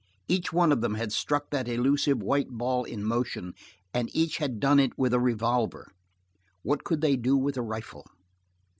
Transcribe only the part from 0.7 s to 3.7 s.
of them had struck that elusive white ball in motion,